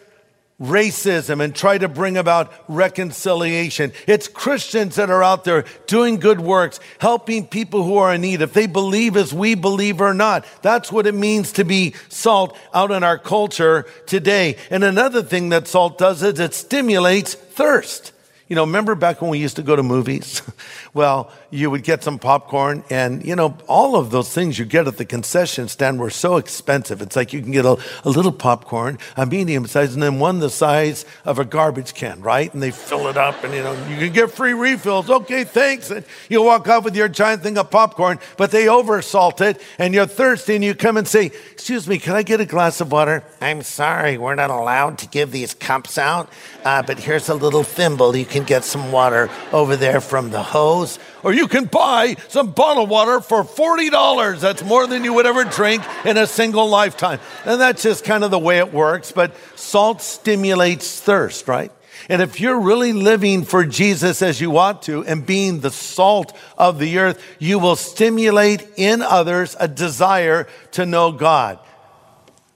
racism 0.60 1.42
and 1.42 1.54
try 1.54 1.76
to 1.76 1.88
bring 1.88 2.16
about 2.16 2.52
reconciliation. 2.66 3.92
It's 4.06 4.26
Christians 4.26 4.96
that 4.96 5.10
are 5.10 5.22
out 5.22 5.44
there 5.44 5.66
doing 5.86 6.16
good 6.16 6.40
works, 6.40 6.80
helping 6.98 7.46
people 7.46 7.82
who 7.82 7.96
are 7.98 8.14
in 8.14 8.22
need, 8.22 8.40
if 8.40 8.54
they 8.54 8.66
believe 8.66 9.16
as 9.16 9.34
we 9.34 9.54
believe 9.54 10.00
or 10.00 10.14
not. 10.14 10.46
That's 10.62 10.90
what 10.90 11.06
it 11.06 11.14
means 11.14 11.52
to 11.52 11.64
be 11.64 11.94
salt 12.08 12.56
out 12.72 12.90
in 12.90 13.04
our 13.04 13.18
culture 13.18 13.84
today. 14.06 14.56
And 14.70 14.82
another 14.82 15.22
thing 15.22 15.50
that 15.50 15.68
salt 15.68 15.98
does 15.98 16.22
is 16.22 16.38
it 16.40 16.54
stimulates 16.54 17.34
thirst. 17.34 18.12
You 18.48 18.54
know, 18.54 18.64
remember 18.64 18.94
back 18.94 19.20
when 19.20 19.30
we 19.30 19.38
used 19.38 19.56
to 19.56 19.62
go 19.62 19.74
to 19.74 19.82
movies? 19.82 20.40
well, 20.94 21.32
you 21.50 21.70
would 21.70 21.82
get 21.82 22.02
some 22.02 22.18
popcorn, 22.18 22.84
and, 22.90 23.24
you 23.24 23.36
know, 23.36 23.56
all 23.68 23.96
of 23.96 24.10
those 24.10 24.32
things 24.32 24.58
you 24.58 24.64
get 24.64 24.86
at 24.86 24.96
the 24.96 25.04
concession 25.04 25.68
stand 25.68 25.98
were 25.98 26.10
so 26.10 26.36
expensive. 26.36 27.00
It's 27.00 27.16
like 27.16 27.32
you 27.32 27.40
can 27.40 27.52
get 27.52 27.64
a, 27.64 27.76
a 28.04 28.10
little 28.10 28.32
popcorn, 28.32 28.98
a 29.16 29.26
medium 29.26 29.66
size, 29.66 29.94
and 29.94 30.02
then 30.02 30.18
one 30.18 30.38
the 30.38 30.50
size 30.50 31.04
of 31.24 31.38
a 31.38 31.44
garbage 31.44 31.94
can, 31.94 32.20
right? 32.20 32.52
And 32.52 32.62
they 32.62 32.70
fill 32.70 33.08
it 33.08 33.16
up, 33.16 33.44
and, 33.44 33.54
you 33.54 33.62
know, 33.62 33.72
you 33.88 33.96
can 33.96 34.12
get 34.12 34.30
free 34.30 34.52
refills. 34.52 35.08
Okay, 35.08 35.44
thanks. 35.44 35.90
And 35.90 36.04
you 36.28 36.42
walk 36.42 36.68
off 36.68 36.84
with 36.84 36.96
your 36.96 37.08
giant 37.08 37.42
thing 37.42 37.58
of 37.58 37.70
popcorn, 37.70 38.18
but 38.36 38.50
they 38.50 38.66
oversalt 38.66 39.40
it, 39.40 39.60
and 39.78 39.94
you're 39.94 40.06
thirsty, 40.06 40.54
and 40.54 40.64
you 40.64 40.74
come 40.74 40.96
and 40.96 41.06
say, 41.06 41.30
Excuse 41.52 41.88
me, 41.88 41.98
can 41.98 42.14
I 42.14 42.22
get 42.22 42.40
a 42.40 42.46
glass 42.46 42.80
of 42.80 42.92
water? 42.92 43.24
I'm 43.40 43.62
sorry, 43.62 44.18
we're 44.18 44.34
not 44.34 44.50
allowed 44.50 44.98
to 44.98 45.08
give 45.08 45.32
these 45.32 45.54
cups 45.54 45.98
out, 45.98 46.30
uh, 46.64 46.82
but 46.82 46.98
here's 46.98 47.28
a 47.28 47.34
little 47.34 47.62
thimble. 47.64 48.14
You 48.14 48.24
can 48.24 48.44
get 48.44 48.62
some 48.64 48.92
water 48.92 49.30
over 49.52 49.74
there 49.76 50.00
from 50.00 50.30
the 50.30 50.42
hose, 50.42 50.98
or 51.26 51.34
you 51.34 51.48
can 51.48 51.64
buy 51.64 52.14
some 52.28 52.52
bottled 52.52 52.88
water 52.88 53.20
for 53.20 53.42
$40. 53.42 54.38
That's 54.38 54.62
more 54.62 54.86
than 54.86 55.02
you 55.02 55.12
would 55.14 55.26
ever 55.26 55.42
drink 55.42 55.82
in 56.04 56.16
a 56.16 56.24
single 56.24 56.68
lifetime. 56.68 57.18
And 57.44 57.60
that's 57.60 57.82
just 57.82 58.04
kind 58.04 58.22
of 58.22 58.30
the 58.30 58.38
way 58.38 58.58
it 58.58 58.72
works. 58.72 59.10
But 59.10 59.34
salt 59.56 60.02
stimulates 60.02 61.00
thirst, 61.00 61.48
right? 61.48 61.72
And 62.08 62.22
if 62.22 62.40
you're 62.40 62.60
really 62.60 62.92
living 62.92 63.42
for 63.42 63.64
Jesus 63.64 64.22
as 64.22 64.40
you 64.40 64.56
ought 64.56 64.82
to 64.82 65.04
and 65.04 65.26
being 65.26 65.58
the 65.58 65.72
salt 65.72 66.32
of 66.56 66.78
the 66.78 66.96
earth, 66.98 67.20
you 67.40 67.58
will 67.58 67.74
stimulate 67.74 68.64
in 68.76 69.02
others 69.02 69.56
a 69.58 69.66
desire 69.66 70.46
to 70.72 70.86
know 70.86 71.10
God. 71.10 71.58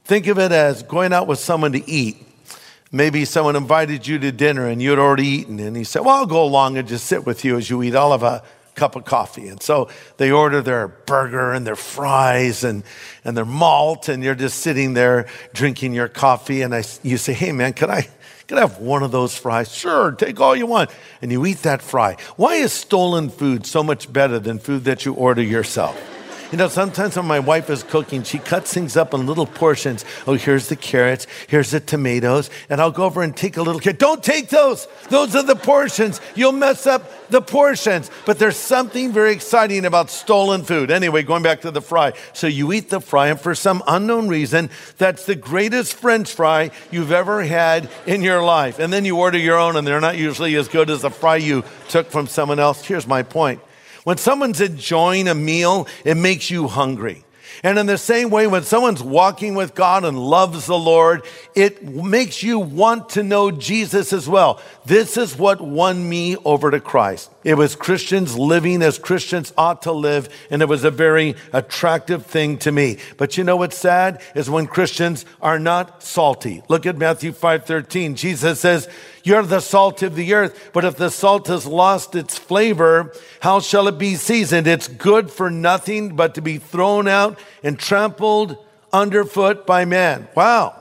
Think 0.04 0.28
of 0.28 0.38
it 0.38 0.52
as 0.52 0.84
going 0.84 1.12
out 1.12 1.26
with 1.26 1.40
someone 1.40 1.72
to 1.72 1.90
eat. 1.90 2.24
Maybe 2.92 3.24
someone 3.24 3.56
invited 3.56 4.06
you 4.06 4.20
to 4.20 4.30
dinner 4.30 4.68
and 4.68 4.80
you 4.80 4.90
had 4.90 5.00
already 5.00 5.26
eaten, 5.26 5.58
and 5.58 5.76
he 5.76 5.82
said, 5.82 6.02
Well, 6.02 6.14
I'll 6.14 6.26
go 6.26 6.44
along 6.44 6.78
and 6.78 6.86
just 6.86 7.06
sit 7.06 7.26
with 7.26 7.44
you 7.44 7.56
as 7.56 7.68
you 7.68 7.82
eat 7.82 7.96
all 7.96 8.12
of 8.12 8.22
a 8.22 8.44
cup 8.80 8.96
of 8.96 9.04
coffee. 9.04 9.48
And 9.48 9.62
so 9.62 9.90
they 10.16 10.32
order 10.32 10.62
their 10.62 10.88
burger 10.88 11.52
and 11.52 11.66
their 11.66 11.76
fries 11.76 12.64
and, 12.64 12.82
and 13.24 13.36
their 13.36 13.44
malt, 13.44 14.08
and 14.08 14.24
you're 14.24 14.34
just 14.34 14.60
sitting 14.60 14.94
there 14.94 15.26
drinking 15.52 15.92
your 15.92 16.08
coffee. 16.08 16.62
And 16.62 16.74
I, 16.74 16.82
you 17.02 17.18
say, 17.18 17.34
Hey, 17.34 17.52
man, 17.52 17.74
could 17.74 17.90
I, 17.90 18.08
could 18.48 18.56
I 18.56 18.62
have 18.62 18.78
one 18.78 19.02
of 19.02 19.12
those 19.12 19.36
fries? 19.36 19.70
Sure, 19.72 20.12
take 20.12 20.40
all 20.40 20.56
you 20.56 20.64
want. 20.64 20.90
And 21.20 21.30
you 21.30 21.44
eat 21.44 21.58
that 21.58 21.82
fry. 21.82 22.16
Why 22.36 22.54
is 22.54 22.72
stolen 22.72 23.28
food 23.28 23.66
so 23.66 23.82
much 23.82 24.10
better 24.10 24.38
than 24.38 24.58
food 24.58 24.84
that 24.84 25.04
you 25.04 25.12
order 25.12 25.42
yourself? 25.42 26.00
You 26.50 26.58
know, 26.58 26.66
sometimes 26.66 27.16
when 27.16 27.26
my 27.26 27.38
wife 27.38 27.70
is 27.70 27.84
cooking, 27.84 28.24
she 28.24 28.40
cuts 28.40 28.74
things 28.74 28.96
up 28.96 29.14
in 29.14 29.24
little 29.24 29.46
portions. 29.46 30.04
Oh, 30.26 30.34
here's 30.34 30.68
the 30.68 30.74
carrots, 30.74 31.28
here's 31.46 31.70
the 31.70 31.78
tomatoes, 31.78 32.50
and 32.68 32.80
I'll 32.80 32.90
go 32.90 33.04
over 33.04 33.22
and 33.22 33.36
take 33.36 33.56
a 33.56 33.62
little 33.62 33.80
carrot. 33.80 34.00
Don't 34.00 34.22
take 34.22 34.48
those. 34.48 34.88
Those 35.10 35.36
are 35.36 35.44
the 35.44 35.54
portions. 35.54 36.20
You'll 36.34 36.50
mess 36.50 36.88
up 36.88 37.28
the 37.28 37.40
portions. 37.40 38.10
But 38.26 38.40
there's 38.40 38.56
something 38.56 39.12
very 39.12 39.32
exciting 39.32 39.84
about 39.84 40.10
stolen 40.10 40.64
food. 40.64 40.90
Anyway, 40.90 41.22
going 41.22 41.44
back 41.44 41.60
to 41.60 41.70
the 41.70 41.80
fry. 41.80 42.14
So 42.32 42.48
you 42.48 42.72
eat 42.72 42.90
the 42.90 43.00
fry, 43.00 43.28
and 43.28 43.40
for 43.40 43.54
some 43.54 43.84
unknown 43.86 44.26
reason, 44.26 44.70
that's 44.98 45.26
the 45.26 45.36
greatest 45.36 45.94
French 45.94 46.32
fry 46.32 46.72
you've 46.90 47.12
ever 47.12 47.44
had 47.44 47.88
in 48.06 48.22
your 48.22 48.42
life. 48.42 48.80
And 48.80 48.92
then 48.92 49.04
you 49.04 49.16
order 49.16 49.38
your 49.38 49.56
own, 49.56 49.76
and 49.76 49.86
they're 49.86 50.00
not 50.00 50.18
usually 50.18 50.56
as 50.56 50.66
good 50.66 50.90
as 50.90 51.02
the 51.02 51.10
fry 51.10 51.36
you 51.36 51.62
took 51.88 52.10
from 52.10 52.26
someone 52.26 52.58
else. 52.58 52.84
Here's 52.84 53.06
my 53.06 53.22
point. 53.22 53.60
When 54.04 54.16
someone's 54.16 54.60
enjoying 54.60 55.28
a 55.28 55.34
meal, 55.34 55.86
it 56.04 56.16
makes 56.16 56.50
you 56.50 56.68
hungry. 56.68 57.24
And 57.62 57.78
in 57.78 57.86
the 57.86 57.98
same 57.98 58.30
way, 58.30 58.46
when 58.46 58.62
someone's 58.62 59.02
walking 59.02 59.54
with 59.54 59.74
God 59.74 60.04
and 60.04 60.18
loves 60.18 60.66
the 60.66 60.78
Lord, 60.78 61.24
it 61.54 61.84
makes 61.84 62.42
you 62.42 62.58
want 62.58 63.10
to 63.10 63.22
know 63.22 63.50
Jesus 63.50 64.12
as 64.12 64.28
well. 64.28 64.60
This 64.86 65.16
is 65.16 65.36
what 65.36 65.60
won 65.60 66.08
me 66.08 66.36
over 66.44 66.70
to 66.70 66.80
Christ. 66.80 67.30
It 67.42 67.54
was 67.54 67.74
Christians 67.74 68.36
living 68.36 68.82
as 68.82 68.98
Christians 68.98 69.50
ought 69.56 69.82
to 69.82 69.92
live, 69.92 70.28
and 70.50 70.60
it 70.60 70.68
was 70.68 70.84
a 70.84 70.90
very 70.90 71.36
attractive 71.54 72.26
thing 72.26 72.58
to 72.58 72.70
me. 72.70 72.98
But 73.16 73.38
you 73.38 73.44
know 73.44 73.56
what's 73.56 73.78
sad 73.78 74.20
is 74.34 74.50
when 74.50 74.66
Christians 74.66 75.24
are 75.40 75.58
not 75.58 76.02
salty. 76.02 76.62
Look 76.68 76.84
at 76.84 76.98
Matthew 76.98 77.32
5:13. 77.32 78.14
Jesus 78.14 78.60
says, 78.60 78.88
"You're 79.24 79.42
the 79.42 79.60
salt 79.60 80.02
of 80.02 80.16
the 80.16 80.34
earth, 80.34 80.70
but 80.74 80.84
if 80.84 80.96
the 80.96 81.10
salt 81.10 81.46
has 81.46 81.64
lost 81.64 82.14
its 82.14 82.36
flavor, 82.36 83.10
how 83.40 83.60
shall 83.60 83.88
it 83.88 83.96
be 83.96 84.16
seasoned? 84.16 84.66
It's 84.66 84.86
good 84.86 85.30
for 85.30 85.50
nothing 85.50 86.16
but 86.16 86.34
to 86.34 86.42
be 86.42 86.58
thrown 86.58 87.08
out 87.08 87.38
and 87.64 87.78
trampled 87.78 88.58
underfoot 88.92 89.66
by 89.66 89.86
man." 89.86 90.28
Wow. 90.34 90.74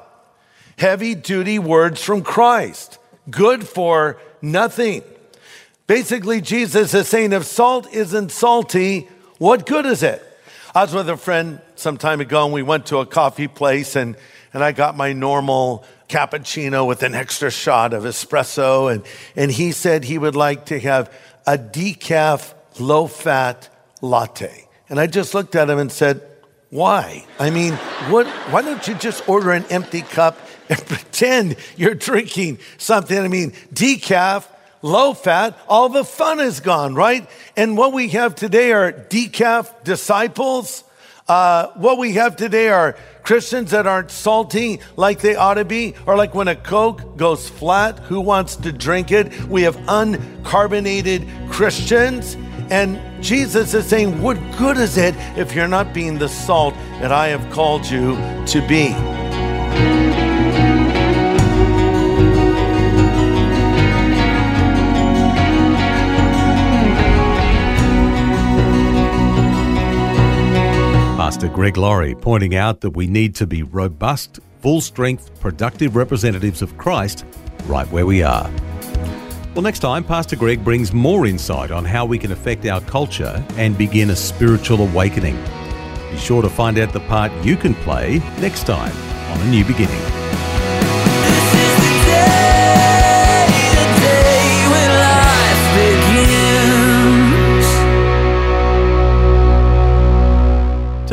Heavy 0.78 1.16
duty 1.16 1.58
words 1.58 2.04
from 2.04 2.22
Christ. 2.22 2.98
Good 3.30 3.66
for 3.66 4.18
nothing. 4.42 5.04
Basically, 5.90 6.40
Jesus 6.40 6.94
is 6.94 7.08
saying 7.08 7.34
if 7.34 7.46
salt 7.46 7.92
isn't 7.92 8.32
salty, 8.32 9.10
what 9.40 9.66
good 9.66 9.88
is 9.88 10.04
it? 10.04 10.22
I 10.76 10.84
was 10.84 10.94
with 10.94 11.10
a 11.10 11.18
friend 11.18 11.62
some 11.74 11.98
time 11.98 12.22
ago 12.22 12.46
and 12.46 12.54
we 12.54 12.62
went 12.62 12.86
to 12.88 13.00
a 13.00 13.08
coffee 13.08 13.48
place 13.48 13.96
and, 13.96 14.16
and 14.54 14.64
I 14.64 14.72
got 14.72 14.96
my 14.96 15.14
normal 15.14 15.84
cappuccino 16.08 16.86
with 16.86 17.02
an 17.02 17.16
extra 17.16 17.50
shot 17.50 17.96
of 17.96 18.04
espresso. 18.04 18.94
And, 18.94 19.04
and 19.36 19.50
he 19.50 19.72
said 19.72 20.04
he 20.04 20.20
would 20.20 20.36
like 20.36 20.68
to 20.68 20.80
have 20.80 21.12
a 21.48 21.58
decaf 21.58 22.54
low 22.80 23.08
fat 23.08 23.68
latte. 24.00 24.68
And 24.90 25.00
I 25.00 25.08
just 25.08 25.34
looked 25.34 25.56
at 25.56 25.72
him 25.72 25.80
and 25.80 25.92
said, 25.92 26.22
why? 26.70 27.26
I 27.40 27.50
mean, 27.50 27.74
what, 28.12 28.28
why 28.52 28.62
don't 28.62 28.88
you 28.88 28.94
just 28.94 29.28
order 29.28 29.54
an 29.54 29.66
empty 29.72 30.04
cup 30.04 30.38
and 30.70 30.78
pretend 30.86 31.56
you're 31.78 31.96
drinking 31.96 32.60
something? 32.78 33.18
I 33.18 33.28
mean, 33.28 33.54
decaf, 33.74 34.46
low 34.82 35.14
fat, 35.14 35.58
all 35.68 35.90
the 35.90 36.04
fun 36.04 36.40
is 36.40 36.60
gone, 36.60 36.96
right? 36.96 37.30
And 37.56 37.78
what 37.78 37.94
we 37.94 38.10
have 38.10 38.36
today 38.36 38.72
are 38.72 38.92
decaf 38.92 39.84
disciples. 39.84 40.84
Uh, 41.28 41.68
what 41.76 41.98
we 41.98 42.14
have 42.14 42.36
today 42.36 42.70
are 42.70 42.96
Christians 43.24 43.72
that 43.72 43.86
aren't 43.86 44.10
salty 44.10 44.80
like 44.96 45.20
they 45.20 45.36
ought 45.36 45.56
to 45.56 45.66
be, 45.66 45.94
or 46.08 46.18
like 46.18 46.34
when 46.34 46.48
a 46.48 46.56
Coke 46.56 47.18
goes 47.18 47.48
flat, 47.48 48.00
who 48.00 48.20
wants 48.22 48.56
to 48.58 48.72
drink 48.72 49.12
it? 49.12 49.44
We 49.46 49.62
have 49.64 49.76
uncarbonated 49.88 51.52
Christians. 51.52 52.36
And 52.72 53.00
Jesus 53.24 53.74
is 53.74 53.86
saying, 53.86 54.22
What 54.22 54.38
good 54.58 54.78
is 54.78 54.98
it 54.98 55.16
if 55.38 55.54
you're 55.54 55.68
not 55.68 55.94
being 55.94 56.18
the 56.18 56.30
salt 56.30 56.74
that 57.00 57.12
I 57.12 57.28
have 57.28 57.52
called 57.52 57.88
you 57.88 58.16
to 58.48 58.66
be? 58.68 59.19
Pastor 71.40 71.56
Greg 71.56 71.78
Laurie 71.78 72.16
pointing 72.16 72.56
out 72.56 72.82
that 72.82 72.90
we 72.90 73.08
need 73.08 73.34
to 73.36 73.48
be 73.48 73.64
robust, 73.64 74.42
full 74.62 74.82
strength, 74.82 75.40
productive 75.40 75.96
representatives 75.96 76.62
of 76.62 76.78
Christ 76.78 77.24
right 77.66 77.90
where 77.94 78.06
we 78.06 78.22
are. 78.22 78.52
Well, 79.54 79.62
next 79.62 79.80
time, 79.80 80.04
Pastor 80.04 80.36
Greg 80.36 80.66
brings 80.66 80.92
more 80.92 81.26
insight 81.26 81.72
on 81.72 81.86
how 81.86 82.04
we 82.04 82.18
can 82.18 82.34
affect 82.34 82.66
our 82.66 82.82
culture 82.82 83.42
and 83.52 83.78
begin 83.78 84.10
a 84.10 84.18
spiritual 84.18 84.82
awakening. 84.82 85.42
Be 86.12 86.18
sure 86.18 86.42
to 86.42 86.50
find 86.50 86.78
out 86.78 86.92
the 86.92 87.00
part 87.00 87.32
you 87.42 87.56
can 87.56 87.74
play 87.74 88.20
next 88.42 88.68
time 88.68 88.92
on 89.32 89.40
A 89.40 89.50
New 89.50 89.64
Beginning. 89.64 90.19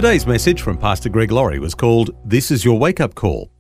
Today's 0.07 0.23
message 0.25 0.63
from 0.63 0.79
Pastor 0.79 1.09
Greg 1.09 1.33
Laurie 1.33 1.59
was 1.59 1.75
called 1.75 2.13
This 2.25 2.53
is 2.53 2.65
Your 2.65 2.79
Wake 2.79 3.01
Up 3.01 3.17
Call. 3.17 3.51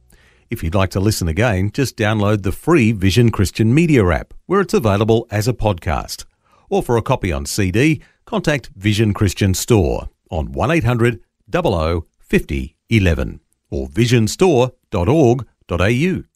If 0.49 0.63
you'd 0.63 0.77
like 0.77 0.91
to 0.91 1.01
listen 1.01 1.27
again, 1.27 1.73
just 1.73 1.97
download 1.97 2.45
the 2.45 2.53
free 2.53 2.93
Vision 2.93 3.33
Christian 3.33 3.75
Media 3.75 4.07
app, 4.07 4.33
where 4.47 4.61
it's 4.61 4.73
available 4.73 5.27
as 5.29 5.49
a 5.49 5.53
podcast. 5.53 6.25
Or 6.71 6.85
for 6.85 6.97
a 6.97 7.03
copy 7.03 7.33
on 7.33 7.47
CD, 7.47 8.01
contact 8.27 8.71
Vision 8.77 9.13
Christian 9.13 9.55
Store 9.55 10.09
on 10.31 10.53
1800 10.53 11.21
00 11.51 12.07
50 12.21 12.77
11 12.91 13.41
or 13.73 13.89
visionstore.org.au. 13.89 16.36